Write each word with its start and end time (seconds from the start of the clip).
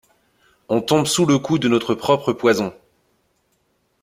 On 0.67 0.81
tombe 0.81 1.05
sous 1.05 1.27
le 1.27 1.37
coup 1.37 1.59
de 1.59 1.67
notre 1.67 1.93
propre 1.93 2.33
poison. 2.33 2.73